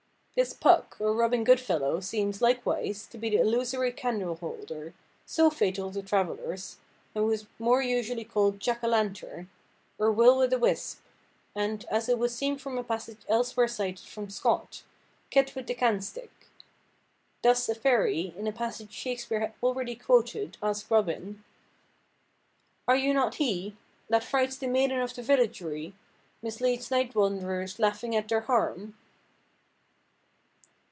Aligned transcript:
This 0.33 0.53
Puck, 0.53 0.95
or 0.97 1.11
Robin 1.13 1.43
Good–fellow, 1.43 1.99
seems, 1.99 2.41
likewise, 2.41 3.05
to 3.07 3.17
be 3.17 3.29
the 3.29 3.41
illusory 3.41 3.91
candle–holder, 3.91 4.93
so 5.25 5.49
fatal 5.49 5.91
to 5.91 6.01
travellers, 6.01 6.77
and 7.13 7.25
who 7.25 7.31
is 7.31 7.47
more 7.59 7.81
usually 7.81 8.23
called 8.23 8.61
Jack–a–lantern, 8.61 9.49
or 9.99 10.09
Will–with–a–wisp; 10.09 11.01
and, 11.53 11.83
as 11.91 12.07
it 12.07 12.17
would 12.17 12.31
seem 12.31 12.57
from 12.57 12.77
a 12.77 12.83
passage 12.83 13.19
elsewhere 13.27 13.67
cited 13.67 14.07
from 14.07 14.29
Scot, 14.29 14.83
Kit 15.31 15.53
with 15.53 15.67
the 15.67 15.75
canstick. 15.75 16.31
Thus 17.41 17.67
a 17.67 17.75
fairy, 17.75 18.33
in 18.37 18.47
a 18.47 18.53
passage 18.53 18.87
of 18.87 18.93
Shakespeare 18.95 19.53
already 19.61 19.95
quoted, 19.97 20.55
asks 20.63 20.89
Robin—"... 20.89 21.43
Are 22.87 22.95
you 22.95 23.13
not 23.13 23.35
he 23.35 23.75
That 24.07 24.23
frights 24.23 24.55
the 24.55 24.67
maidens 24.67 25.09
of 25.17 25.25
the 25.27 25.33
villagery, 25.33 25.91
Misleads 26.41 26.89
night–wanderers 26.89 27.79
laughing 27.79 28.15
at 28.15 28.29
their 28.29 28.41
harm?" 28.41 28.95